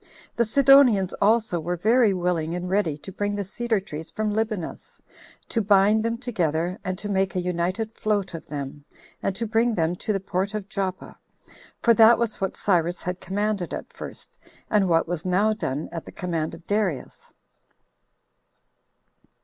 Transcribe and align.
The 0.35 0.45
Sidonians 0.45 1.13
also 1.21 1.59
were 1.59 1.77
very 1.77 2.11
willing 2.11 2.55
and 2.55 2.67
ready 2.67 2.97
to 2.97 3.11
bring 3.11 3.35
the 3.35 3.43
cedar 3.45 3.79
trees 3.79 4.09
from 4.09 4.33
Libanus, 4.33 4.99
to 5.49 5.61
bind 5.61 6.03
them 6.03 6.17
together, 6.17 6.79
and 6.83 6.97
to 6.97 7.07
make 7.07 7.35
a 7.35 7.39
united 7.39 7.93
float 7.95 8.33
of 8.33 8.47
them, 8.47 8.83
and 9.21 9.35
to 9.35 9.45
bring 9.45 9.75
them 9.75 9.95
to 9.97 10.11
the 10.11 10.19
port 10.19 10.55
of 10.55 10.67
Joppa, 10.67 11.19
for 11.83 11.93
that 11.93 12.17
was 12.17 12.41
what 12.41 12.57
Cyrus 12.57 13.03
had 13.03 13.21
commanded 13.21 13.75
at 13.75 13.93
first, 13.93 14.39
and 14.71 14.89
what 14.89 15.07
was 15.07 15.23
now 15.23 15.53
done 15.53 15.87
at 15.91 16.05
the 16.05 16.11
command 16.11 16.55
of 16.55 16.65
Darius. 16.65 17.31